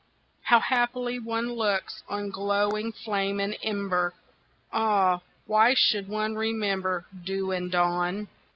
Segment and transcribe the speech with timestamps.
[0.45, 4.15] How happily one looks On glowing flame and ember;
[4.73, 8.27] Ah, why should one remember Dew and dawn!